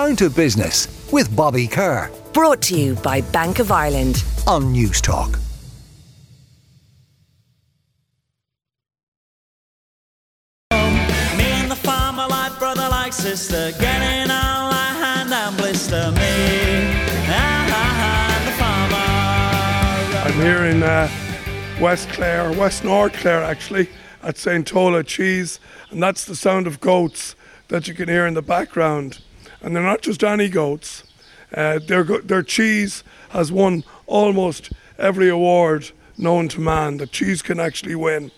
Down 0.00 0.16
to 0.16 0.30
Business 0.30 1.10
with 1.12 1.36
Bobby 1.36 1.66
Kerr. 1.66 2.10
Brought 2.32 2.62
to 2.62 2.74
you 2.74 2.94
by 2.94 3.20
Bank 3.20 3.58
of 3.58 3.70
Ireland 3.70 4.24
on 4.46 4.72
Newstalk. 4.72 5.38
Me 11.36 11.44
and 11.52 11.70
the 11.70 11.76
farmer 11.76 12.26
like 12.30 12.58
brother 12.58 12.88
like 12.88 13.12
sister, 13.12 13.72
getting 13.78 14.30
on 14.30 14.70
like 14.70 14.96
hand 15.04 15.34
and 15.34 15.54
blister. 15.58 16.10
Me 16.12 16.22
and 17.28 17.68
the 18.46 18.52
farmer. 18.52 18.96
I'm 20.24 20.40
here 20.40 20.64
in 20.64 20.82
uh, 20.82 21.10
West 21.78 22.08
Clare, 22.08 22.50
West 22.52 22.84
North 22.84 23.12
Clare 23.12 23.42
actually, 23.42 23.90
at 24.22 24.38
St. 24.38 24.66
Tola 24.66 25.04
Cheese, 25.04 25.60
and 25.90 26.02
that's 26.02 26.24
the 26.24 26.34
sound 26.34 26.66
of 26.66 26.80
goats 26.80 27.36
that 27.68 27.86
you 27.86 27.92
can 27.92 28.08
hear 28.08 28.26
in 28.26 28.32
the 28.32 28.40
background. 28.40 29.20
And 29.62 29.74
they're 29.74 29.82
not 29.82 30.02
just 30.02 30.24
any 30.24 30.48
goats. 30.48 31.04
Uh, 31.54 31.78
their, 31.78 32.04
their 32.04 32.42
cheese 32.42 33.02
has 33.30 33.50
won 33.50 33.84
almost 34.06 34.72
every 34.98 35.28
award 35.28 35.90
known 36.16 36.48
to 36.48 36.60
man 36.60 36.98
that 36.98 37.12
cheese 37.12 37.42
can 37.42 37.58
actually 37.58 37.94
win. 37.94 38.30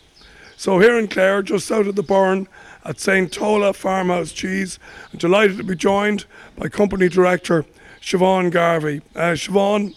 So 0.56 0.78
here 0.78 0.98
in 0.98 1.08
Clare, 1.08 1.42
just 1.42 1.66
south 1.66 1.86
of 1.86 1.96
the 1.96 2.02
Burren, 2.02 2.46
at 2.84 2.98
St. 2.98 3.32
Tola 3.32 3.72
Farmhouse 3.72 4.32
Cheese, 4.32 4.78
I'm 5.12 5.18
delighted 5.18 5.56
to 5.58 5.64
be 5.64 5.76
joined 5.76 6.24
by 6.56 6.68
company 6.68 7.08
director 7.08 7.64
Siobhan 8.00 8.50
Garvey. 8.50 9.02
Uh, 9.14 9.32
Siobhan, 9.32 9.94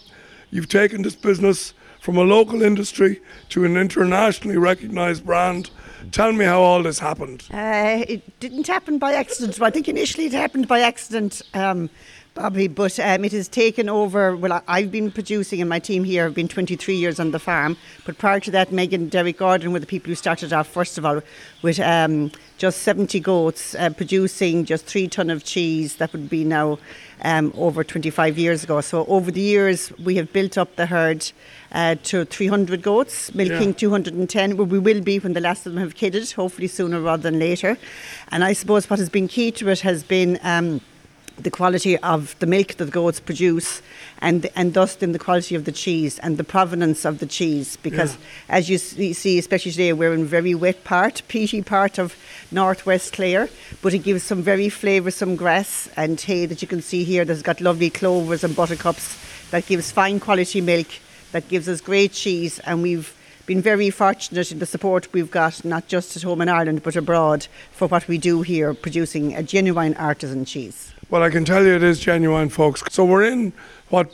you've 0.50 0.68
taken 0.68 1.02
this 1.02 1.16
business 1.16 1.74
from 2.00 2.16
a 2.16 2.22
local 2.22 2.62
industry 2.62 3.20
to 3.48 3.64
an 3.64 3.76
internationally 3.76 4.56
recognised 4.56 5.26
brand. 5.26 5.70
Tell 6.12 6.32
me 6.32 6.44
how 6.44 6.60
all 6.60 6.82
this 6.82 6.98
happened. 6.98 7.44
Uh, 7.52 8.04
it 8.08 8.38
didn't 8.40 8.66
happen 8.66 8.98
by 8.98 9.12
accident. 9.14 9.60
I 9.60 9.70
think 9.70 9.88
initially 9.88 10.26
it 10.26 10.32
happened 10.32 10.68
by 10.68 10.80
accident, 10.80 11.42
um, 11.54 11.90
Bobby, 12.36 12.68
but 12.68 13.00
um, 13.00 13.24
it 13.24 13.32
has 13.32 13.48
taken 13.48 13.88
over. 13.88 14.36
Well, 14.36 14.62
I've 14.68 14.92
been 14.92 15.10
producing, 15.10 15.62
and 15.62 15.70
my 15.70 15.78
team 15.78 16.04
here 16.04 16.24
have 16.24 16.34
been 16.34 16.48
23 16.48 16.94
years 16.94 17.18
on 17.18 17.30
the 17.30 17.38
farm. 17.38 17.78
But 18.04 18.18
prior 18.18 18.40
to 18.40 18.50
that, 18.50 18.70
Megan 18.70 19.02
and 19.02 19.10
Derek 19.10 19.38
Gordon 19.38 19.72
were 19.72 19.80
the 19.80 19.86
people 19.86 20.10
who 20.10 20.14
started 20.14 20.52
off, 20.52 20.68
first 20.68 20.98
of 20.98 21.06
all, 21.06 21.22
with 21.62 21.80
um, 21.80 22.30
just 22.58 22.82
70 22.82 23.20
goats, 23.20 23.74
uh, 23.74 23.88
producing 23.88 24.66
just 24.66 24.84
three 24.84 25.08
ton 25.08 25.30
of 25.30 25.44
cheese. 25.44 25.96
That 25.96 26.12
would 26.12 26.28
be 26.28 26.44
now 26.44 26.78
um, 27.22 27.54
over 27.56 27.82
25 27.82 28.36
years 28.36 28.62
ago. 28.62 28.82
So 28.82 29.06
over 29.06 29.30
the 29.30 29.40
years, 29.40 29.90
we 29.98 30.16
have 30.16 30.30
built 30.30 30.58
up 30.58 30.76
the 30.76 30.84
herd 30.84 31.32
uh, 31.72 31.94
to 32.04 32.26
300 32.26 32.82
goats, 32.82 33.34
milking 33.34 33.70
Yeah. 33.70 33.76
210, 33.76 34.58
where 34.58 34.66
we 34.66 34.78
will 34.78 35.00
be 35.00 35.18
when 35.18 35.32
the 35.32 35.40
last 35.40 35.64
of 35.64 35.72
them 35.72 35.82
have 35.82 35.94
kidded, 35.94 36.30
hopefully 36.32 36.68
sooner 36.68 37.00
rather 37.00 37.22
than 37.22 37.38
later. 37.38 37.78
And 38.30 38.44
I 38.44 38.52
suppose 38.52 38.90
what 38.90 38.98
has 38.98 39.08
been 39.08 39.26
key 39.26 39.50
to 39.52 39.70
it 39.70 39.80
has 39.80 40.02
been 40.04 40.38
um, 40.42 40.82
the 41.38 41.50
quality 41.50 41.98
of 41.98 42.34
the 42.38 42.46
milk 42.46 42.68
that 42.76 42.86
the 42.86 42.90
goats 42.90 43.20
produce 43.20 43.82
and 44.20 44.48
and 44.56 44.72
thus 44.74 44.96
then 44.96 45.12
the 45.12 45.18
quality 45.18 45.54
of 45.54 45.64
the 45.64 45.72
cheese 45.72 46.18
and 46.20 46.38
the 46.38 46.44
provenance 46.44 47.04
of 47.04 47.18
the 47.18 47.26
cheese 47.26 47.76
because 47.82 48.14
Yeah. 48.14 48.56
as 48.56 48.70
you 48.70 48.78
see, 48.78 49.38
especially 49.38 49.72
today 49.72 49.92
we're 49.92 50.14
in 50.14 50.24
very 50.24 50.54
wet 50.54 50.82
part 50.84 51.22
peaty 51.28 51.60
part 51.62 51.98
of 51.98 52.16
northwest 52.50 53.12
Clare 53.12 53.48
but 53.82 53.92
it 53.92 53.98
gives 53.98 54.22
some 54.22 54.42
very 54.42 54.68
flavoursome 54.68 55.36
grass 55.36 55.88
and 55.96 56.18
hay 56.18 56.46
that 56.46 56.62
you 56.62 56.68
can 56.68 56.80
see 56.80 57.04
here 57.04 57.24
that's 57.24 57.42
got 57.42 57.60
lovely 57.60 57.90
clovers 57.90 58.42
and 58.42 58.56
buttercups 58.56 59.18
that 59.50 59.66
gives 59.66 59.92
fine 59.92 60.18
quality 60.18 60.62
milk 60.62 60.88
that 61.32 61.48
gives 61.48 61.68
us 61.68 61.80
great 61.82 62.12
cheese 62.12 62.58
and 62.60 62.82
we've 62.82 63.12
been 63.44 63.60
very 63.62 63.90
fortunate 63.90 64.50
in 64.50 64.58
the 64.58 64.66
support 64.66 65.06
we've 65.12 65.30
got, 65.30 65.64
not 65.64 65.86
just 65.86 66.16
at 66.16 66.22
home 66.24 66.40
in 66.40 66.48
Ireland, 66.48 66.82
but 66.82 66.96
abroad, 66.96 67.46
for 67.70 67.86
what 67.86 68.08
we 68.08 68.18
do 68.18 68.42
here, 68.42 68.74
producing 68.74 69.36
a 69.36 69.42
genuine 69.44 69.94
artisan 69.94 70.44
cheese. 70.44 70.92
Well, 71.08 71.22
I 71.22 71.30
can 71.30 71.44
tell 71.44 71.64
you 71.64 71.74
it 71.74 71.82
is 71.82 72.00
genuine, 72.00 72.48
folks. 72.48 72.82
So 72.90 73.04
we're 73.04 73.24
in 73.24 73.52
what 73.90 74.12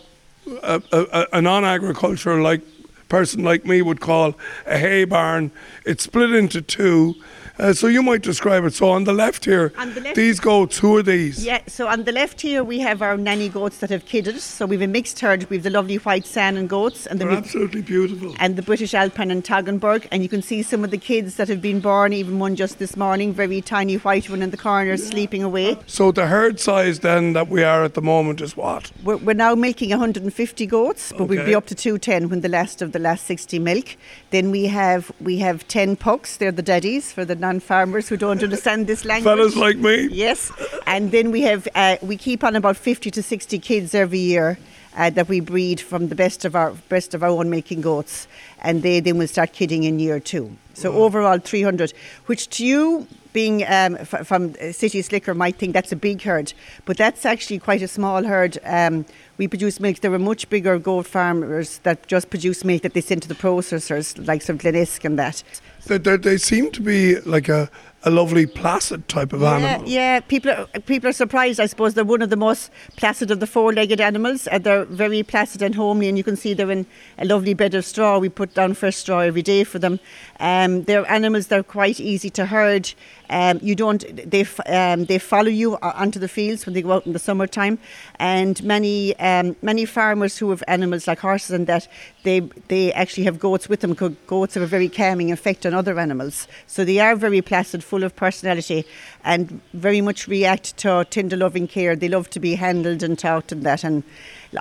a, 0.63 0.83
a, 0.93 1.01
a- 1.13 1.27
a 1.35 1.43
non-agricultural 1.43 2.43
like 2.43 2.61
person 3.09 3.45
like 3.45 3.65
me 3.65 3.83
would 3.83 4.01
call 4.01 4.35
a 4.67 4.79
hay 4.79 5.05
barn. 5.05 5.51
It's 5.87 6.05
split 6.05 6.33
into 6.35 6.61
two. 6.63 7.15
Uh, 7.59 7.73
so 7.73 7.87
you 7.87 8.03
might 8.03 8.23
describe 8.23 8.65
it. 8.65 8.73
So 8.75 8.89
on 8.91 9.05
the 9.05 9.13
left 9.13 9.45
here, 9.45 9.69
the 9.71 10.01
left- 10.01 10.17
these 10.17 10.41
goats, 10.41 10.79
who 10.79 10.97
are 10.97 11.03
these? 11.03 11.45
Yeah, 11.45 11.61
so 11.67 11.87
on 11.87 12.05
the 12.05 12.13
left 12.13 12.41
here 12.41 12.65
we 12.65 12.81
have 12.81 13.03
our 13.03 13.17
nanny 13.17 13.49
goats 13.49 13.79
that 13.79 13.91
have 13.91 14.07
kidded. 14.07 14.41
So 14.41 14.67
we've 14.67 14.83
a 14.83 14.87
mixed 14.87 15.21
herd. 15.21 15.49
We've 15.51 15.63
the 15.63 15.71
lovely 15.71 15.97
white 15.97 16.25
Saanen 16.25 16.67
goats 16.69 17.07
and 17.07 17.21
the 17.21 17.27
They're 17.27 17.35
absolutely 17.37 17.83
beautiful. 17.83 18.35
and 18.39 18.57
the 18.57 18.63
British 18.63 18.95
Alpine 18.95 19.31
and 19.31 19.45
Toggenburg. 19.45 20.07
And 20.11 20.23
you 20.23 20.29
can 20.29 20.43
see 20.43 20.63
some 20.63 20.83
of 20.85 20.91
the 20.91 20.99
kids 20.99 21.37
that 21.37 21.49
have 21.49 21.61
been 21.61 21.81
born, 21.81 22.13
even 22.13 22.39
one 22.39 22.57
just 22.57 22.79
this 22.79 22.97
morning, 22.97 23.33
very 23.35 23.61
tiny 23.61 23.97
white 23.97 24.31
one 24.31 24.43
in 24.43 24.51
the 24.51 24.57
corner, 24.57 24.97
sleeping 24.97 25.43
away. 25.43 25.77
So 25.87 26.11
the 26.13 26.27
herd 26.27 26.59
size 26.59 27.01
then 27.01 27.33
that 27.35 27.49
we 27.49 27.63
are 27.63 27.85
at 27.85 27.95
the 27.95 28.03
moment 28.03 28.41
is 28.41 28.57
what? 28.57 28.91
We're, 29.05 29.17
we're 29.19 29.35
now 29.35 29.55
milking 29.55 29.91
150 29.91 30.67
goats, 30.67 31.13
but 31.17 31.25
we'll 31.25 31.45
be 31.45 31.55
up 31.55 31.67
to 31.67 31.75
210 31.75 32.29
when 32.31 32.41
the 32.41 32.49
last 32.49 32.81
of 32.83 32.93
the 32.93 32.99
last 32.99 33.27
60 33.27 33.59
milk. 33.59 33.97
Then 34.31 34.51
we 34.51 34.67
have 34.67 35.13
we 35.21 35.39
have 35.39 35.67
10 35.69 35.97
pucks. 35.97 36.37
They're 36.39 36.53
the 36.53 36.63
daddies 36.63 37.13
for 37.13 37.25
the 37.25 37.35
non-farmers 37.43 38.09
who 38.09 38.17
don't 38.17 38.43
understand 38.43 38.87
this 38.87 39.05
language. 39.05 39.37
Fellas 39.37 39.57
like 39.57 39.77
me. 39.77 40.09
Yes, 40.11 40.51
and 40.87 41.13
then 41.13 41.31
we 41.31 41.43
have 41.43 41.69
uh, 41.75 41.97
we 42.01 42.17
keep 42.17 42.43
on 42.43 42.57
about 42.57 42.77
50 42.79 43.11
to 43.11 43.23
60 43.23 43.59
kids 43.59 43.95
every 43.95 44.19
year. 44.19 44.59
Uh, 44.95 45.09
that 45.09 45.27
we 45.27 45.41
breed 45.41 45.81
from 45.81 46.09
the 46.09 46.15
best 46.15 46.45
of 46.45 46.55
our 46.55 46.73
best 46.91 47.15
of 47.15 47.23
our 47.23 47.31
own 47.31 47.49
milking 47.49 47.81
goats, 47.81 48.29
and 48.61 48.83
they 48.83 49.01
then 49.01 49.17
will 49.17 49.27
start 49.27 49.55
kidding 49.55 49.85
in 49.85 49.99
year 49.99 50.21
two. 50.21 50.55
So 50.75 50.93
overall 50.93 51.39
300, 51.39 51.93
which 52.27 52.49
to 52.57 52.67
you 52.67 53.07
being 53.33 53.63
um, 53.65 53.97
f- 53.97 54.27
from 54.27 54.55
City 54.73 55.03
Slicker 55.03 55.35
might 55.35 55.57
think 55.57 55.73
that's 55.73 55.93
a 55.93 55.97
big 55.97 56.23
herd, 56.23 56.53
but 56.85 56.97
that's 56.97 57.25
actually 57.25 57.59
quite 57.59 57.83
a 57.83 57.89
small 57.89 58.25
herd. 58.25 58.59
Um, 58.65 59.05
we 59.39 59.49
produce 59.49 59.81
milk. 59.81 60.01
There 60.01 60.13
are 60.13 60.19
much 60.19 60.49
bigger 60.51 60.79
goat 60.79 61.07
farmers 61.07 61.79
that 61.79 62.07
just 62.07 62.31
produce 62.31 62.65
milk 62.65 62.83
that 62.83 62.95
they 62.95 63.01
send 63.01 63.23
to 63.23 63.29
the 63.29 63.35
processors, 63.35 64.27
like 64.27 64.43
some 64.43 64.59
Glenisk 64.59 65.05
and 65.05 65.19
that. 65.19 65.43
They, 65.87 65.99
they, 65.99 66.17
they 66.17 66.37
seem 66.37 66.71
to 66.73 66.81
be 66.83 67.21
like 67.21 67.49
a, 67.49 67.71
a 68.05 68.11
lovely 68.11 68.47
placid 68.47 69.07
type 69.09 69.33
of 69.33 69.41
Yeah, 69.43 69.55
animal. 69.57 69.89
yeah. 69.89 70.21
People 70.21 70.51
are, 70.51 70.67
people 70.87 71.09
are 71.11 71.13
surprised. 71.13 71.61
I 71.61 71.67
suppose 71.67 71.95
they're 71.95 72.05
one 72.05 72.23
of 72.23 72.31
the 72.31 72.37
most 72.37 72.71
placid 72.97 73.31
of 73.31 73.39
the 73.41 73.47
four-legged 73.47 74.01
animals. 74.01 74.49
Uh, 74.51 74.59
they're 74.59 74.85
very 74.87 75.23
placid 75.23 75.63
and 75.63 75.75
homely, 75.75 76.09
and 76.09 76.19
you 76.19 76.25
can 76.25 76.37
see 76.37 76.53
they're 76.55 76.71
in 76.71 76.87
a 77.19 77.25
lovely 77.25 77.55
bed 77.55 77.75
of 77.75 77.85
straw. 77.85 78.19
We 78.19 78.29
put 78.29 78.55
down 78.55 78.75
fresh 78.75 78.97
straw 78.97 79.21
every 79.21 79.43
day 79.43 79.63
for 79.65 79.79
them. 79.79 80.01
Um, 80.41 80.83
they're 80.85 81.09
animals. 81.11 81.47
They're 81.47 81.63
quite 81.63 82.01
easy 82.01 82.31
to 82.31 82.47
herd. 82.47 82.93
Um, 83.31 83.61
you 83.63 83.75
don't. 83.75 84.05
They 84.31 84.45
um, 84.67 85.07
they 85.07 85.19
follow 85.19 85.49
you 85.49 85.77
onto 85.81 86.19
the 86.19 86.29
fields 86.29 86.67
when 86.67 86.75
they 86.75 86.83
go 86.83 86.93
out 86.93 87.07
in 87.07 87.15
the 87.15 87.19
summertime, 87.19 87.79
and 88.19 88.63
many 88.63 89.17
um, 89.21 89.57
many 89.63 89.87
farmers 89.87 90.37
who 90.37 90.51
have 90.51 90.63
animals 90.69 91.07
like 91.07 91.21
horses 91.21 91.53
and 91.53 91.67
that 91.67 91.89
they 92.25 92.41
they 92.69 92.93
actually 92.93 93.25
have 93.25 93.39
goats 93.39 93.71
with 93.71 93.81
them. 93.81 93.95
Goats 94.27 94.55
have 94.55 94.63
a 94.63 94.67
very 94.67 94.89
calming 94.91 95.33
effect 95.33 95.65
on 95.65 95.73
other 95.73 95.99
animals, 95.99 96.47
so 96.67 96.85
they 96.85 96.99
are 96.99 97.17
very 97.17 97.41
placid, 97.41 97.83
full 97.93 98.05
of 98.05 98.17
personality, 98.17 98.87
and 99.23 99.61
very 99.75 100.01
much 100.01 100.27
react 100.27 100.75
to 100.79 101.07
tender 101.11 101.37
loving 101.37 101.69
care. 101.69 101.95
They 101.95 102.09
love 102.09 102.31
to 102.31 102.41
be 102.41 102.55
handled 102.55 103.03
and 103.03 103.19
talked 103.19 103.53
and 103.53 103.63
that, 103.65 103.85
and 103.85 104.03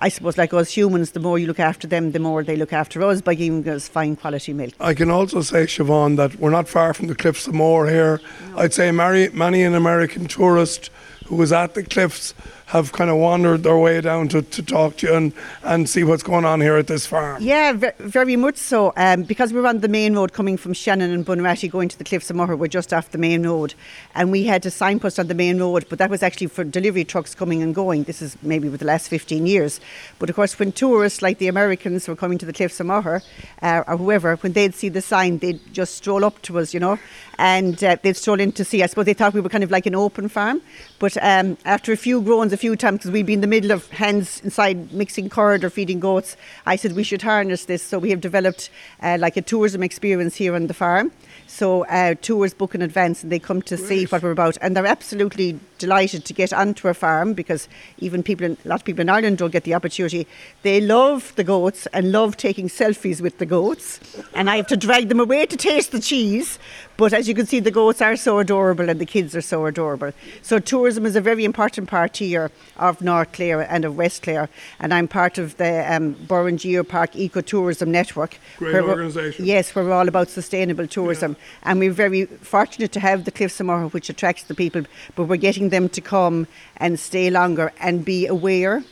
I 0.01 0.09
suppose 0.09 0.37
like 0.37 0.53
us 0.53 0.69
humans, 0.69 1.11
the 1.11 1.21
more 1.21 1.39
you 1.39 1.47
look 1.47 1.59
after 1.59 1.87
them, 1.87 2.11
the 2.11 2.19
more 2.19 2.43
they 2.43 2.57
look 2.57 2.73
after 2.73 3.01
us 3.03 3.21
by 3.21 3.35
giving 3.35 3.65
us 3.69 3.87
fine 3.87 4.17
quality 4.17 4.51
milk. 4.51 4.73
I 4.81 4.93
can 4.93 5.09
also 5.09 5.41
say, 5.41 5.63
Siobhan, 5.65 6.17
that 6.17 6.35
we're 6.41 6.49
not 6.49 6.67
far 6.67 6.93
from 6.93 7.07
the 7.07 7.15
Cliffs 7.15 7.47
of 7.47 7.53
Moher 7.53 7.87
here. 7.87 8.19
I'd 8.57 8.73
say 8.73 8.91
many, 8.91 9.29
many 9.29 9.63
an 9.63 9.75
American 9.75 10.27
tourist 10.27 10.89
who 11.27 11.37
was 11.37 11.53
at 11.53 11.73
the 11.73 11.83
Cliffs 11.83 12.33
have 12.71 12.93
kind 12.93 13.09
of 13.09 13.17
wandered 13.17 13.63
their 13.63 13.77
way 13.77 13.99
down 13.99 14.29
to, 14.29 14.41
to 14.41 14.63
talk 14.63 14.95
to 14.95 15.07
you 15.07 15.13
and, 15.13 15.33
and 15.61 15.89
see 15.89 16.05
what's 16.05 16.23
going 16.23 16.45
on 16.45 16.61
here 16.61 16.77
at 16.77 16.87
this 16.87 17.05
farm. 17.05 17.43
Yeah, 17.43 17.73
very 17.99 18.37
much 18.37 18.55
so. 18.55 18.93
Um, 18.95 19.23
because 19.23 19.51
we're 19.51 19.67
on 19.67 19.81
the 19.81 19.89
main 19.89 20.15
road 20.15 20.31
coming 20.31 20.55
from 20.55 20.71
Shannon 20.71 21.11
and 21.11 21.25
Bunratty 21.25 21.69
going 21.69 21.89
to 21.89 21.97
the 21.97 22.05
Cliffs 22.05 22.29
of 22.29 22.37
Moher, 22.37 22.55
we're 22.55 22.67
just 22.67 22.93
off 22.93 23.11
the 23.11 23.17
main 23.17 23.45
road. 23.45 23.73
And 24.15 24.31
we 24.31 24.45
had 24.45 24.65
a 24.65 24.71
signpost 24.71 25.19
on 25.19 25.27
the 25.27 25.33
main 25.33 25.59
road, 25.59 25.85
but 25.89 25.99
that 25.99 26.09
was 26.09 26.23
actually 26.23 26.47
for 26.47 26.63
delivery 26.63 27.03
trucks 27.03 27.35
coming 27.35 27.61
and 27.61 27.75
going. 27.75 28.03
This 28.03 28.21
is 28.21 28.37
maybe 28.41 28.69
with 28.69 28.79
the 28.79 28.85
last 28.85 29.09
15 29.09 29.45
years. 29.45 29.81
But 30.17 30.29
of 30.29 30.37
course, 30.37 30.57
when 30.57 30.71
tourists 30.71 31.21
like 31.21 31.39
the 31.39 31.49
Americans 31.49 32.07
were 32.07 32.15
coming 32.15 32.37
to 32.37 32.45
the 32.45 32.53
Cliffs 32.53 32.79
of 32.79 32.85
Moher, 32.85 33.21
uh, 33.61 33.83
or 33.85 33.97
whoever, 33.97 34.37
when 34.37 34.53
they'd 34.53 34.73
see 34.73 34.87
the 34.87 35.01
sign, 35.01 35.39
they'd 35.39 35.59
just 35.73 35.95
stroll 35.95 36.23
up 36.23 36.41
to 36.43 36.57
us, 36.59 36.73
you 36.73 36.79
know, 36.79 36.97
and 37.37 37.83
uh, 37.83 37.97
they'd 38.01 38.15
stroll 38.15 38.39
in 38.39 38.53
to 38.53 38.63
see. 38.63 38.81
I 38.81 38.85
suppose 38.85 39.05
they 39.05 39.13
thought 39.13 39.33
we 39.33 39.41
were 39.41 39.49
kind 39.49 39.65
of 39.65 39.71
like 39.71 39.85
an 39.85 39.95
open 39.95 40.29
farm. 40.29 40.61
But 40.99 41.17
um, 41.21 41.57
after 41.65 41.91
a 41.91 41.97
few 41.97 42.21
groans, 42.21 42.53
a 42.53 42.60
few 42.61 42.75
times, 42.75 42.99
because 42.99 43.09
we'd 43.09 43.25
be 43.25 43.33
in 43.33 43.41
the 43.41 43.47
middle 43.47 43.71
of 43.71 43.89
hens 43.89 44.39
inside 44.43 44.93
mixing 44.93 45.29
curd 45.29 45.63
or 45.63 45.71
feeding 45.71 45.99
goats, 45.99 46.37
I 46.67 46.75
said 46.75 46.93
we 46.93 47.01
should 47.01 47.23
harness 47.23 47.65
this. 47.65 47.81
So 47.81 47.97
we 47.97 48.11
have 48.11 48.21
developed 48.21 48.69
uh, 49.01 49.17
like 49.19 49.35
a 49.35 49.41
tourism 49.41 49.81
experience 49.81 50.35
here 50.35 50.53
on 50.53 50.67
the 50.67 50.75
farm. 50.75 51.11
So 51.47 51.85
uh, 51.85 52.13
tours 52.21 52.53
book 52.53 52.75
in 52.75 52.83
advance 52.83 53.23
and 53.23 53.31
they 53.31 53.39
come 53.39 53.63
to 53.63 53.77
see 53.77 54.05
what 54.05 54.21
we're 54.21 54.31
about. 54.31 54.57
And 54.61 54.75
they're 54.75 54.85
absolutely 54.85 55.59
delighted 55.79 56.23
to 56.25 56.33
get 56.33 56.53
onto 56.53 56.87
a 56.87 56.93
farm 56.93 57.33
because 57.33 57.67
even 57.97 58.21
people, 58.21 58.45
in, 58.45 58.57
a 58.63 58.67
lot 58.67 58.81
of 58.81 58.85
people 58.85 59.01
in 59.01 59.09
Ireland 59.09 59.39
don't 59.39 59.51
get 59.51 59.63
the 59.63 59.73
opportunity. 59.73 60.27
They 60.61 60.79
love 60.79 61.33
the 61.35 61.43
goats 61.43 61.87
and 61.87 62.11
love 62.11 62.37
taking 62.37 62.69
selfies 62.69 63.21
with 63.21 63.39
the 63.39 63.47
goats. 63.47 63.99
And 64.35 64.51
I 64.51 64.57
have 64.57 64.67
to 64.67 64.77
drag 64.77 65.09
them 65.09 65.19
away 65.19 65.47
to 65.47 65.57
taste 65.57 65.91
the 65.91 65.99
cheese. 65.99 66.59
But 67.01 67.13
as 67.13 67.27
you 67.27 67.33
can 67.33 67.47
see, 67.47 67.59
the 67.59 67.71
goats 67.71 67.99
are 67.99 68.15
so 68.15 68.37
adorable 68.37 68.87
and 68.87 69.01
the 69.01 69.07
kids 69.07 69.35
are 69.35 69.41
so 69.41 69.65
adorable. 69.65 70.11
So 70.43 70.59
tourism 70.59 71.03
is 71.07 71.15
a 71.15 71.21
very 71.21 71.45
important 71.45 71.89
part 71.89 72.17
here 72.17 72.51
of 72.77 73.01
North 73.01 73.31
Clare 73.31 73.61
and 73.61 73.85
of 73.85 73.97
West 73.97 74.21
Clare. 74.21 74.49
And 74.79 74.93
I'm 74.93 75.07
part 75.07 75.39
of 75.39 75.57
the 75.57 75.91
um, 75.91 76.11
Burren 76.27 76.57
Geopark 76.57 77.13
Ecotourism 77.13 77.87
Network. 77.87 78.37
Great 78.57 78.83
organisation. 78.83 79.45
Yes, 79.45 79.73
we're 79.73 79.91
all 79.91 80.07
about 80.07 80.29
sustainable 80.29 80.85
tourism. 80.85 81.37
And 81.63 81.79
we're 81.79 81.91
very 81.91 82.27
fortunate 82.27 82.91
to 82.91 82.99
have 82.99 83.25
the 83.25 83.31
Cliffs 83.31 83.59
of 83.59 83.65
Moher, 83.65 83.87
which 83.87 84.11
attracts 84.11 84.43
the 84.43 84.53
people, 84.53 84.83
but 85.15 85.23
we're 85.23 85.37
getting 85.37 85.69
them 85.69 85.89
to 85.89 86.01
come 86.01 86.45
and 86.77 86.99
stay 86.99 87.31
longer 87.31 87.73
and 87.79 88.05
be 88.05 88.27
aware 88.27 88.83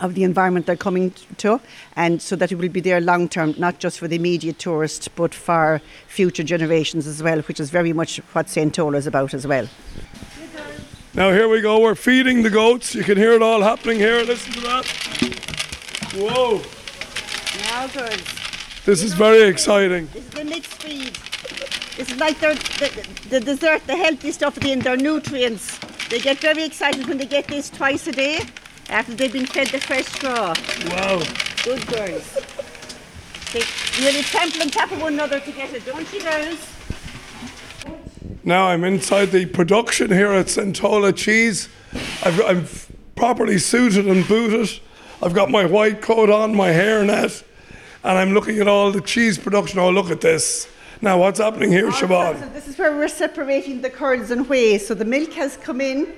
of 0.00 0.14
the 0.14 0.24
environment 0.24 0.66
they're 0.66 0.76
coming 0.76 1.12
to, 1.38 1.60
and 1.96 2.22
so 2.22 2.36
that 2.36 2.52
it 2.52 2.56
will 2.56 2.68
be 2.68 2.80
there 2.80 3.00
long 3.00 3.28
term, 3.28 3.54
not 3.58 3.78
just 3.78 3.98
for 3.98 4.08
the 4.08 4.16
immediate 4.16 4.58
tourist, 4.58 5.08
but 5.16 5.34
for 5.34 5.80
future 6.06 6.42
generations 6.42 7.06
as 7.06 7.22
well, 7.22 7.40
which 7.42 7.60
is 7.60 7.70
very 7.70 7.92
much 7.92 8.18
what 8.32 8.48
St. 8.48 8.74
Tola 8.74 8.98
is 8.98 9.06
about 9.06 9.34
as 9.34 9.46
well. 9.46 9.68
Now 11.14 11.32
here 11.32 11.48
we 11.48 11.60
go. 11.60 11.80
We're 11.80 11.94
feeding 11.94 12.42
the 12.42 12.50
goats. 12.50 12.94
You 12.94 13.02
can 13.02 13.16
hear 13.16 13.32
it 13.32 13.42
all 13.42 13.62
happening 13.62 13.98
here. 13.98 14.22
Listen 14.22 14.52
to 14.52 14.60
that. 14.60 14.86
Whoa! 16.14 16.62
Now, 17.62 17.86
good. 17.88 18.22
This 18.84 19.02
is 19.02 19.14
very 19.14 19.42
exciting. 19.42 20.08
This 20.12 20.24
is 20.24 20.30
the 20.30 20.44
mixed 20.44 20.74
feed. 20.74 21.18
It's 21.98 22.16
like 22.18 22.38
their, 22.38 22.54
the, 22.54 23.08
the 23.30 23.40
dessert, 23.40 23.84
the 23.86 23.96
healthy 23.96 24.30
stuff 24.30 24.56
in 24.64 24.78
their 24.80 24.96
nutrients. 24.96 25.78
They 26.08 26.20
get 26.20 26.38
very 26.38 26.62
excited 26.64 27.06
when 27.06 27.18
they 27.18 27.26
get 27.26 27.48
this 27.48 27.68
twice 27.68 28.06
a 28.06 28.12
day 28.12 28.40
after 28.88 29.14
they've 29.14 29.32
been 29.32 29.46
fed 29.46 29.68
the 29.68 29.80
fresh 29.80 30.06
straw. 30.06 30.54
Wow. 30.90 31.22
Good 31.64 31.86
girls. 31.86 32.38
They 33.52 33.62
nearly 34.00 34.22
trample 34.22 34.62
and 34.62 34.72
tap 34.72 34.92
on 34.92 35.00
one 35.00 35.14
another 35.14 35.40
to 35.40 35.52
get 35.52 35.72
it, 35.74 35.84
don't 35.84 36.10
you, 36.12 36.22
girls? 36.22 36.74
Now 38.44 38.68
I'm 38.68 38.84
inside 38.84 39.26
the 39.26 39.46
production 39.46 40.10
here 40.10 40.32
at 40.32 40.48
St. 40.48 40.74
Tola 40.74 41.12
Cheese. 41.12 41.68
I've, 42.24 42.40
I'm 42.40 42.66
properly 43.16 43.58
suited 43.58 44.06
and 44.06 44.26
booted. 44.26 44.80
I've 45.22 45.34
got 45.34 45.50
my 45.50 45.64
white 45.64 46.00
coat 46.00 46.30
on, 46.30 46.54
my 46.54 46.70
hairnet, 46.70 47.42
and 48.04 48.16
I'm 48.18 48.32
looking 48.32 48.60
at 48.60 48.68
all 48.68 48.92
the 48.92 49.00
cheese 49.00 49.36
production. 49.38 49.78
Oh, 49.78 49.90
look 49.90 50.10
at 50.10 50.20
this. 50.20 50.68
Now, 51.00 51.18
what's 51.18 51.38
happening 51.38 51.70
here, 51.70 51.90
So 51.92 52.06
Siobhan? 52.06 52.52
this 52.52 52.66
is 52.68 52.78
where 52.78 52.96
we're 52.96 53.08
separating 53.08 53.80
the 53.82 53.90
curds 53.90 54.30
and 54.30 54.48
whey. 54.48 54.78
So 54.78 54.94
the 54.94 55.04
milk 55.04 55.32
has 55.34 55.56
come 55.56 55.80
in 55.80 56.12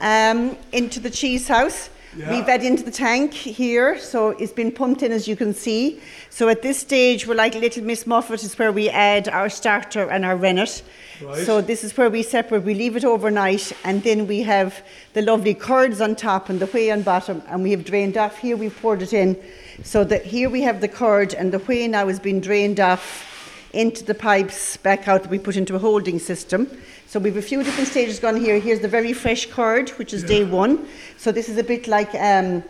um, 0.00 0.56
into 0.72 1.00
the 1.00 1.10
cheese 1.10 1.48
house. 1.48 1.90
Yeah. 2.16 2.30
We've 2.30 2.46
had 2.46 2.62
into 2.62 2.82
the 2.82 2.90
tank 2.90 3.34
here, 3.34 3.98
so 3.98 4.30
it's 4.30 4.52
been 4.52 4.72
pumped 4.72 5.02
in 5.02 5.12
as 5.12 5.28
you 5.28 5.36
can 5.36 5.52
see. 5.52 6.00
So 6.30 6.48
at 6.48 6.62
this 6.62 6.78
stage, 6.78 7.26
we're 7.26 7.34
like 7.34 7.54
Little 7.54 7.84
Miss 7.84 8.06
Muffet, 8.06 8.42
is 8.42 8.58
where 8.58 8.72
we 8.72 8.88
add 8.88 9.28
our 9.28 9.50
starter 9.50 10.08
and 10.08 10.24
our 10.24 10.34
rennet. 10.34 10.82
Right. 11.22 11.44
So 11.44 11.60
this 11.60 11.84
is 11.84 11.94
where 11.94 12.08
we 12.08 12.22
separate. 12.22 12.62
We 12.64 12.72
leave 12.72 12.96
it 12.96 13.04
overnight, 13.04 13.72
and 13.84 14.02
then 14.02 14.26
we 14.26 14.40
have 14.42 14.82
the 15.12 15.20
lovely 15.20 15.52
curds 15.52 16.00
on 16.00 16.16
top 16.16 16.48
and 16.48 16.58
the 16.58 16.66
whey 16.66 16.90
on 16.90 17.02
bottom, 17.02 17.42
and 17.48 17.62
we 17.62 17.70
have 17.72 17.84
drained 17.84 18.16
off. 18.16 18.38
Here 18.38 18.56
we've 18.56 18.76
poured 18.80 19.02
it 19.02 19.12
in, 19.12 19.36
so 19.82 20.02
that 20.04 20.24
here 20.24 20.48
we 20.48 20.62
have 20.62 20.80
the 20.80 20.88
curd, 20.88 21.34
and 21.34 21.52
the 21.52 21.58
whey 21.58 21.86
now 21.86 22.08
has 22.08 22.18
been 22.18 22.40
drained 22.40 22.80
off 22.80 23.35
into 23.72 24.04
the 24.04 24.14
pipes 24.14 24.76
back 24.76 25.08
out 25.08 25.22
that 25.22 25.30
we 25.30 25.38
put 25.38 25.56
into 25.56 25.74
a 25.74 25.78
holding 25.78 26.18
system. 26.18 26.68
So 27.06 27.20
we've 27.20 27.36
a 27.36 27.42
few 27.42 27.62
different 27.62 27.88
stages 27.88 28.18
gone 28.18 28.36
here. 28.36 28.58
Here's 28.58 28.80
the 28.80 28.88
very 28.88 29.12
fresh 29.12 29.46
curd, 29.46 29.90
which 29.90 30.12
is 30.12 30.24
day 30.24 30.44
one. 30.44 30.88
So 31.18 31.32
this 31.32 31.48
is 31.48 31.56
a 31.56 31.62
bit 31.62 31.86
like 31.86 32.14
um, 32.14 32.64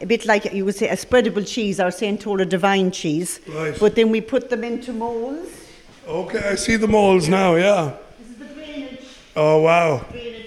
a 0.00 0.06
bit 0.06 0.24
like 0.26 0.52
you 0.52 0.64
would 0.64 0.74
say 0.74 0.88
a 0.88 0.96
spreadable 0.96 1.46
cheese, 1.46 1.80
our 1.80 1.90
Saint 1.90 2.20
Tola 2.20 2.44
divine 2.44 2.90
cheese. 2.90 3.40
Right. 3.48 3.76
But 3.78 3.96
then 3.96 4.10
we 4.10 4.20
put 4.20 4.48
them 4.48 4.64
into 4.64 4.92
molds. 4.92 5.50
Okay, 6.06 6.38
I 6.38 6.54
see 6.54 6.76
the 6.76 6.88
molds 6.88 7.28
now, 7.28 7.56
yeah. 7.56 7.96
This 8.18 8.30
is 8.30 8.36
the 8.36 8.44
drainage. 8.46 9.00
Oh, 9.36 9.60
wow. 9.62 10.04
drainage, 10.10 10.39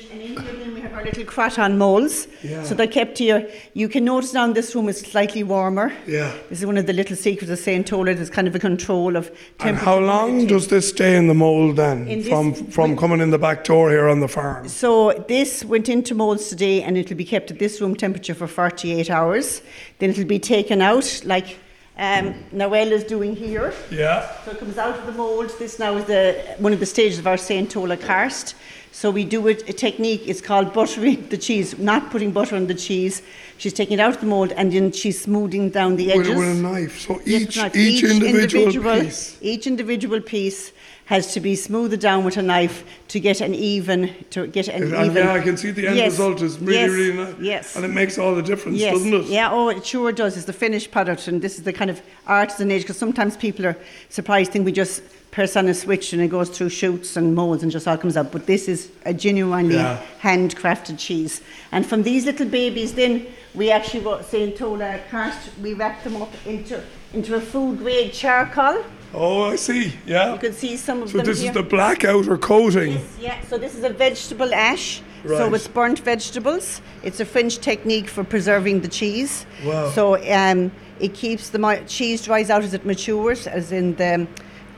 here 1.03 1.11
then 1.13 1.25
we 1.25 1.25
have 1.25 1.37
our 1.37 1.49
little 1.49 1.71
crottin 1.71 1.77
molds. 1.77 2.27
Yeah. 2.43 2.63
So 2.63 2.75
they're 2.75 2.87
kept 2.87 3.17
here. 3.17 3.49
You 3.73 3.89
can 3.89 4.05
notice 4.05 4.33
now 4.33 4.45
in 4.45 4.53
this 4.53 4.75
room 4.75 4.89
it's 4.89 4.99
slightly 4.99 5.43
warmer. 5.43 5.91
Yeah. 6.07 6.33
This 6.49 6.59
is 6.59 6.65
one 6.65 6.77
of 6.77 6.85
the 6.85 6.93
little 6.93 7.15
secrets 7.15 7.51
of 7.51 7.59
Saint 7.59 7.87
Tola. 7.87 8.13
There's 8.13 8.29
kind 8.29 8.47
of 8.47 8.55
a 8.55 8.59
control 8.59 9.15
of 9.15 9.27
temperature. 9.57 9.67
And 9.69 9.77
how 9.77 9.99
long 9.99 10.47
does 10.47 10.67
this 10.67 10.89
stay 10.89 11.15
in 11.15 11.27
the 11.27 11.33
mould 11.33 11.75
then? 11.75 12.07
In 12.07 12.19
this- 12.19 12.27
from 12.29 12.53
from 12.53 12.91
we- 12.91 12.97
coming 12.97 13.21
in 13.21 13.31
the 13.31 13.39
back 13.39 13.63
door 13.63 13.89
here 13.89 14.07
on 14.09 14.19
the 14.19 14.27
farm? 14.27 14.67
So 14.67 15.13
this 15.27 15.63
went 15.65 15.89
into 15.89 16.15
molds 16.15 16.49
today, 16.49 16.81
and 16.81 16.97
it'll 16.97 17.17
be 17.17 17.25
kept 17.25 17.51
at 17.51 17.59
this 17.59 17.81
room 17.81 17.95
temperature 17.95 18.33
for 18.35 18.47
48 18.47 19.09
hours. 19.09 19.61
Then 19.99 20.09
it'll 20.09 20.25
be 20.25 20.39
taken 20.39 20.81
out, 20.81 21.21
like 21.25 21.57
um, 21.97 22.33
Noel 22.51 22.91
is 22.91 23.03
doing 23.03 23.35
here. 23.35 23.73
Yeah. 23.91 24.31
So 24.45 24.51
it 24.51 24.59
comes 24.59 24.77
out 24.77 24.97
of 24.97 25.05
the 25.05 25.11
mould. 25.11 25.49
This 25.59 25.77
now 25.79 25.95
is 25.95 26.05
the 26.05 26.55
one 26.57 26.73
of 26.73 26.79
the 26.79 26.85
stages 26.85 27.19
of 27.19 27.27
our 27.27 27.37
Saint 27.37 27.69
Tola 27.71 27.97
karst. 27.97 28.55
So 28.91 29.09
we 29.09 29.23
do 29.25 29.47
it, 29.47 29.67
a 29.67 29.73
technique. 29.73 30.21
It's 30.27 30.41
called 30.41 30.71
buttering 30.73 31.27
the 31.29 31.37
cheese, 31.37 31.77
not 31.79 32.11
putting 32.11 32.31
butter 32.31 32.55
on 32.55 32.67
the 32.67 32.75
cheese. 32.75 33.21
She's 33.57 33.73
taking 33.73 33.95
it 33.97 33.99
out 33.99 34.13
of 34.15 34.19
the 34.19 34.27
mould, 34.27 34.51
and 34.51 34.71
then 34.71 34.91
she's 34.91 35.21
smoothing 35.21 35.69
down 35.71 35.95
the 35.95 36.07
With, 36.07 36.27
edges. 36.27 36.35
with 36.37 36.49
a 36.49 36.61
knife. 36.61 36.99
So 36.99 37.19
Yes, 37.25 37.41
each, 37.41 37.57
knife. 37.57 37.75
each, 37.75 38.03
individual, 38.03 38.99
piece. 39.01 39.37
Each 39.41 39.65
individual 39.67 40.21
piece 40.21 40.72
has 41.05 41.33
to 41.33 41.39
be 41.41 41.55
smoothed 41.55 41.99
down 41.99 42.23
with 42.23 42.37
a 42.37 42.41
knife 42.41 42.83
to 43.09 43.19
get 43.19 43.41
an 43.41 43.53
even 43.53 44.09
to 44.29 44.47
get 44.47 44.67
an 44.69 44.83
And 44.93 45.05
even. 45.11 45.17
yeah, 45.17 45.33
I 45.33 45.41
can 45.41 45.57
see 45.57 45.71
the 45.71 45.87
end 45.87 45.97
Yes, 45.97 46.11
result 46.11 46.41
is 46.41 46.57
really, 46.59 46.73
yes, 46.79 46.89
really 46.91 47.13
nice. 47.17 47.35
Yes. 47.41 47.75
And 47.75 47.83
it 47.85 47.89
makes 47.89 48.17
all 48.17 48.33
the 48.35 48.41
difference, 48.41 48.77
Yes. 48.79 48.93
doesn't 48.93 49.13
it? 49.13 49.25
Yeah, 49.25 49.51
oh, 49.51 49.67
it 49.69 49.85
sure 49.85 50.11
does. 50.13 50.37
It's 50.37 50.45
the 50.45 50.53
finished 50.53 50.91
product, 50.91 51.27
and 51.27 51.41
this 51.41 51.57
is 51.57 51.63
the 51.63 51.73
kind 51.73 51.89
of 51.91 52.01
artisan 52.25 52.71
age 52.71 52.83
because 52.83 52.97
sometimes 52.97 53.35
people 53.35 53.65
are 53.65 53.77
surprised, 54.09 54.51
think 54.53 54.65
we 54.65 54.71
just 54.71 55.03
press 55.33 55.55
on 55.55 55.67
a 55.67 55.73
switch 55.73 56.13
and 56.13 56.21
it 56.21 56.27
goes 56.27 56.47
through 56.49 56.69
shoots 56.69 57.17
and 57.17 57.33
molds 57.33 57.63
and 57.63 57.71
just 57.71 57.87
all 57.87 57.97
comes 57.97 58.15
out. 58.15 58.31
But 58.31 58.45
this 58.45 58.67
is 58.67 58.91
a 59.03 59.13
genuinely 59.15 59.75
Yeah. 59.75 59.99
handcrafted 60.21 60.99
cheese. 60.99 61.41
And 61.71 61.85
from 61.85 62.03
these 62.03 62.25
little 62.25 62.45
babies, 62.47 62.93
then 62.93 63.25
we 63.55 63.71
actually 63.71 64.01
got. 64.03 64.19
Tola 64.55 64.99
cast, 65.09 65.49
we 65.61 65.73
wrap 65.73 66.03
them 66.03 66.21
up 66.21 66.31
into, 66.45 66.79
into 67.13 67.33
a 67.35 67.41
food 67.41 67.79
grade 67.79 68.13
charcoal. 68.13 68.83
Oh, 69.15 69.43
I 69.51 69.55
see. 69.57 69.93
Yeah. 70.05 70.33
You 70.33 70.39
can 70.39 70.53
see 70.53 70.77
some 70.77 71.01
of 71.03 71.09
So 71.09 71.17
them 71.17 71.25
this 71.25 71.41
here. 71.41 71.49
is 71.49 71.55
the 71.55 71.63
black 71.63 72.03
outer 72.05 72.37
coating. 72.37 72.93
Yes, 72.93 73.03
yeah. 73.19 73.41
So 73.49 73.57
this 73.57 73.75
is 73.75 73.83
a 73.83 73.89
vegetable 73.89 74.53
ash. 74.53 75.01
Right. 75.23 75.37
So 75.37 75.53
it's 75.53 75.67
burnt 75.67 75.99
vegetables. 75.99 76.81
It's 77.03 77.19
a 77.19 77.25
French 77.25 77.57
technique 77.57 78.07
for 78.07 78.23
preserving 78.23 78.81
the 78.81 78.87
cheese. 78.87 79.45
Wow. 79.65 79.89
So 79.91 80.03
um, 80.31 80.71
it 80.99 81.13
keeps 81.15 81.49
the 81.49 81.59
mo- 81.59 81.83
cheese 81.87 82.23
dries 82.25 82.49
out 82.51 82.63
as 82.63 82.73
it 82.73 82.85
matures, 82.85 83.47
as 83.47 83.71
in 83.71 83.95
the 83.95 84.27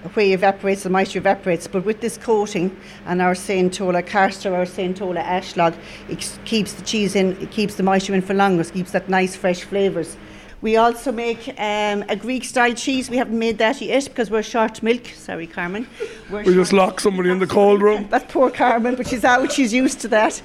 whey 0.09 0.33
evaporates, 0.33 0.83
the 0.83 0.89
moisture 0.89 1.19
evaporates. 1.19 1.67
But 1.67 1.85
with 1.85 2.01
this 2.01 2.17
coating 2.17 2.75
and 3.05 3.21
our 3.21 3.35
Saint 3.35 3.73
Tola 3.73 4.03
castor, 4.03 4.55
our 4.55 4.65
Saint 4.65 4.97
Tola 4.97 5.21
ash 5.21 5.55
log, 5.55 5.73
it 6.09 6.39
keeps 6.45 6.73
the 6.73 6.83
cheese 6.83 7.15
in, 7.15 7.37
it 7.41 7.51
keeps 7.51 7.75
the 7.75 7.83
moisture 7.83 8.13
in 8.13 8.21
for 8.21 8.33
longer, 8.33 8.61
it 8.61 8.73
keeps 8.73 8.91
that 8.91 9.09
nice 9.09 9.35
fresh 9.35 9.63
flavours. 9.63 10.17
We 10.61 10.77
also 10.77 11.11
make 11.11 11.47
um, 11.59 12.03
a 12.09 12.15
Greek 12.15 12.43
style 12.43 12.73
cheese. 12.73 13.09
We 13.09 13.17
haven't 13.17 13.37
made 13.37 13.59
that 13.59 13.81
yet 13.81 14.05
because 14.05 14.31
we're 14.31 14.41
short 14.41 14.81
milk. 14.81 15.05
Sorry, 15.07 15.45
Carmen. 15.45 15.87
We're 16.29 16.43
We 16.43 16.53
just 16.55 16.71
short- 16.71 16.87
lock 16.87 16.99
somebody 16.99 17.29
in 17.29 17.39
the 17.39 17.47
cold 17.47 17.81
room. 17.81 18.07
that 18.09 18.29
poor 18.29 18.49
Carmen, 18.49 18.95
but 18.95 19.07
she's 19.07 19.23
out, 19.23 19.51
she's 19.51 19.73
used 19.73 19.99
to 20.01 20.07
that. 20.07 20.41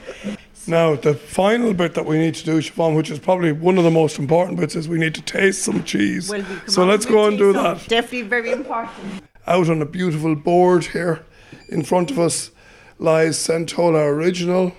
Now, 0.66 0.94
the 0.94 1.14
final 1.14 1.72
bit 1.72 1.94
that 1.94 2.04
we 2.04 2.18
need 2.18 2.34
to 2.34 2.44
do, 2.44 2.58
Siobhan, 2.58 2.94
which 2.94 3.10
is 3.10 3.18
probably 3.18 3.50
one 3.52 3.78
of 3.78 3.84
the 3.84 3.90
most 3.90 4.18
important 4.18 4.60
bits, 4.60 4.76
is 4.76 4.88
we 4.88 4.98
need 4.98 5.14
to 5.14 5.22
taste 5.22 5.62
some 5.62 5.82
cheese. 5.84 6.28
Well, 6.28 6.42
we 6.42 6.70
so 6.70 6.84
let's 6.84 7.06
go 7.06 7.26
and 7.26 7.38
do 7.38 7.52
that. 7.54 7.88
Definitely 7.88 8.22
very 8.22 8.52
important. 8.52 9.22
Out 9.46 9.68
on 9.68 9.80
a 9.80 9.86
beautiful 9.86 10.34
board 10.34 10.86
here 10.86 11.24
in 11.68 11.82
front 11.82 12.10
of 12.10 12.18
us 12.18 12.50
lies 12.98 13.38
St. 13.38 13.68
Tola 13.68 14.04
Original, 14.04 14.72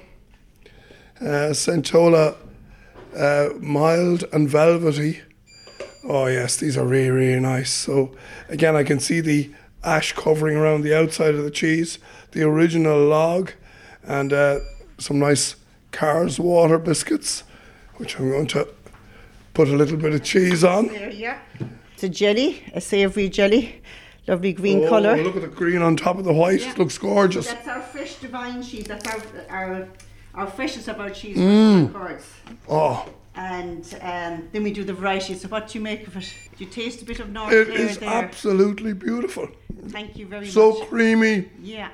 uh, 1.19 1.53
St. 1.53 1.85
Tola 1.85 2.35
uh, 3.17 3.49
Mild 3.59 4.23
and 4.31 4.47
Velvety. 4.47 5.21
Oh, 6.03 6.27
yes, 6.27 6.57
these 6.57 6.77
are 6.77 6.85
really, 6.85 7.09
really 7.09 7.39
nice. 7.39 7.71
So, 7.71 8.15
again, 8.49 8.75
I 8.75 8.83
can 8.83 8.99
see 8.99 9.19
the 9.19 9.51
ash 9.83 10.13
covering 10.13 10.55
around 10.57 10.81
the 10.81 10.97
outside 10.97 11.35
of 11.35 11.43
the 11.43 11.51
cheese, 11.51 11.99
the 12.31 12.43
original 12.43 12.99
log, 12.99 13.51
and 14.03 14.31
uh, 14.31 14.59
some 14.97 15.19
nice 15.19 15.55
Carr's 15.91 16.39
water 16.39 16.77
biscuits, 16.77 17.43
which 17.97 18.17
I'm 18.17 18.29
going 18.29 18.47
to 18.47 18.67
put 19.53 19.67
a 19.67 19.75
little 19.75 19.97
bit 19.97 20.13
of 20.13 20.23
cheese 20.23 20.63
on. 20.63 20.87
There, 20.87 21.09
yeah. 21.09 21.39
It's 21.93 22.03
a 22.03 22.09
jelly, 22.09 22.63
a 22.73 22.81
savoury 22.81 23.29
jelly, 23.29 23.81
lovely 24.27 24.53
green 24.53 24.83
Oh, 24.85 24.89
colour. 24.89 25.17
look 25.23 25.35
at 25.35 25.41
the 25.41 25.47
green 25.47 25.81
on 25.81 25.95
top 25.97 26.17
of 26.17 26.23
the 26.25 26.33
white. 26.33 26.61
Yeah. 26.61 26.71
It 26.71 26.77
looks 26.79 26.97
gorgeous. 26.97 27.47
That's 27.47 27.67
our 27.67 27.81
fresh 27.81 28.15
divine 28.15 28.61
cheese. 28.63 28.85
That's 28.85 29.07
our 29.07 29.21
our, 29.49 29.87
our 30.35 30.47
freshest 30.47 30.87
of 30.87 30.99
our 30.99 31.09
cheese 31.09 31.37
Mm. 31.37 31.91
cards. 31.93 32.25
Oh, 32.69 33.05
And 33.35 33.85
um, 34.01 34.49
then 34.51 34.63
we 34.63 34.71
do 34.71 34.83
the 34.83 34.93
variety. 34.93 35.33
So 35.35 35.47
what 35.47 35.67
do 35.69 35.77
you 35.79 35.83
make 35.83 36.05
of 36.07 36.17
it? 36.17 36.33
Do 36.57 36.63
you 36.65 36.69
taste 36.69 37.01
a 37.01 37.05
bit 37.05 37.19
of 37.21 37.29
North 37.29 37.53
it 37.53 37.67
Clare 37.67 37.79
is 37.79 37.97
there? 37.97 38.09
absolutely 38.09 38.93
beautiful. 38.93 39.47
Thank 39.89 40.17
you 40.17 40.25
very 40.27 40.47
So 40.47 40.69
much. 40.71 40.79
So 40.79 40.85
creamy. 40.85 41.49
Yeah. 41.61 41.89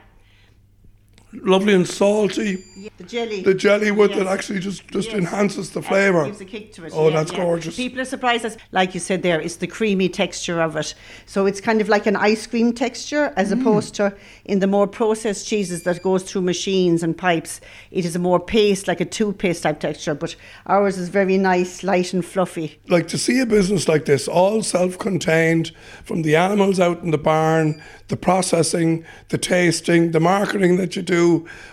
Lovely 1.34 1.74
and 1.74 1.88
salty. 1.88 2.64
The 2.98 3.04
jelly. 3.04 3.42
The 3.42 3.54
jelly 3.54 3.92
with 3.92 4.12
it 4.12 4.18
Yes. 4.18 4.28
actually 4.28 4.60
just, 4.60 4.88
just 4.88 5.10
Yes. 5.10 5.18
enhances 5.18 5.72
the 5.72 5.82
flavour. 5.82 6.26
Gives 6.26 6.42
a 6.42 6.46
kick 6.46 6.72
to 6.74 6.86
it. 6.86 6.94
Oh, 6.96 7.10
yeah, 7.10 7.16
that's 7.18 7.32
yeah. 7.32 7.44
gorgeous. 7.44 7.76
People 7.76 8.00
are 8.02 8.06
surprised, 8.06 8.46
as, 8.46 8.58
like 8.72 8.94
you 8.94 9.00
said 9.00 9.24
there, 9.24 9.40
it's 9.42 9.58
the 9.58 9.68
creamy 9.68 10.10
texture 10.10 10.62
of 10.62 10.76
it. 10.78 10.94
So 11.26 11.46
it's 11.46 11.60
kind 11.62 11.82
of 11.82 11.90
like 11.90 12.06
an 12.08 12.16
ice 12.16 12.48
cream 12.48 12.72
texture, 12.74 13.34
as 13.36 13.52
Mm. 13.52 13.62
opposed 13.62 13.94
to 13.96 14.14
in 14.46 14.60
the 14.60 14.68
more 14.68 14.88
processed 14.88 15.46
cheeses 15.48 15.84
that 15.84 16.02
goes 16.02 16.24
through 16.24 16.42
machines 16.44 17.04
and 17.04 17.18
pipes. 17.18 17.60
It 17.92 18.06
is 18.06 18.16
a 18.16 18.20
more 18.20 18.40
paste, 18.40 18.88
like 18.88 19.02
a 19.02 19.06
toothpaste 19.06 19.64
type 19.64 19.80
texture. 19.80 20.16
But 20.16 20.36
ours 20.66 20.98
is 20.98 21.10
very 21.10 21.38
nice, 21.38 21.84
light 21.84 22.14
and 22.14 22.24
fluffy. 22.24 22.80
like 22.88 23.08
to 23.10 23.18
see 23.18 23.40
a 23.42 23.46
business 23.46 23.88
like 23.88 24.06
this, 24.06 24.28
all 24.28 24.64
self-contained, 24.64 25.72
from 26.06 26.22
the 26.22 26.36
animals 26.36 26.80
out 26.80 27.04
in 27.04 27.12
the 27.12 27.18
barn, 27.18 27.82
the 28.08 28.16
processing, 28.18 29.04
the 29.30 29.38
tasting, 29.38 30.12
the 30.12 30.20
marketing 30.22 30.78
that 30.78 30.96
you 30.96 31.02
do, 31.02 31.17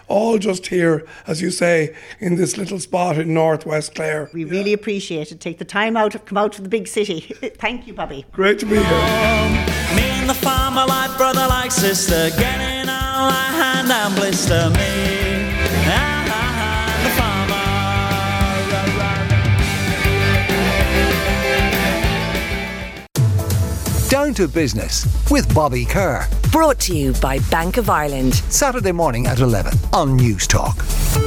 all 0.08 0.38
just 0.38 0.66
here, 0.66 1.06
as 1.26 1.40
you 1.40 1.50
say, 1.50 1.94
in 2.20 2.36
this 2.36 2.56
little 2.56 2.78
spot 2.78 3.18
in 3.18 3.34
Northwest 3.34 3.94
Clare. 3.94 4.30
We 4.32 4.44
really 4.44 4.72
appreciate 4.72 5.32
it. 5.32 5.40
Take 5.40 5.58
the 5.58 5.64
time 5.64 5.96
out, 5.96 6.14
of 6.14 6.24
come 6.24 6.38
out 6.38 6.52
to 6.54 6.62
the 6.62 6.68
big 6.68 6.88
city. 6.88 7.20
Thank 7.58 7.86
you, 7.86 7.94
Bobby. 7.94 8.24
Great 8.32 8.58
to 8.60 8.66
be 8.66 8.76
here. 8.76 9.64
Me 9.96 10.02
and 10.10 10.28
the 10.28 10.34
farmer 10.34 10.86
like 10.86 11.16
brother 11.16 11.46
like 11.48 11.70
sister 11.70 12.30
Getting 12.38 12.88
on 12.88 13.28
like 13.28 13.54
hand 13.54 13.90
and 13.90 14.14
blister 14.16 14.70
Down 24.34 24.48
to 24.48 24.52
Business 24.52 25.06
with 25.30 25.52
Bobby 25.54 25.84
Kerr. 25.84 26.26
Brought 26.50 26.80
to 26.80 26.96
you 26.96 27.12
by 27.14 27.38
Bank 27.50 27.76
of 27.76 27.88
Ireland. 27.88 28.34
Saturday 28.34 28.92
morning 28.92 29.26
at 29.26 29.38
11 29.38 29.72
on 29.92 30.18
Newstalk. 30.18 31.23